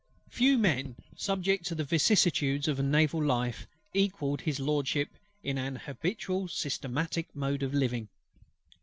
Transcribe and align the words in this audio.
Few 0.29 0.57
men 0.57 0.95
subject 1.15 1.63
to 1.67 1.75
the 1.75 1.83
vicissitudes 1.83 2.67
of 2.67 2.79
a 2.79 2.81
naval 2.81 3.23
life, 3.23 3.67
equalled 3.93 4.41
HIS 4.41 4.59
LORDSHIP 4.59 5.09
in 5.43 5.59
an 5.59 5.75
habitual 5.75 6.47
systematic 6.47 7.35
mode 7.35 7.61
of 7.61 7.75
living. 7.75 8.09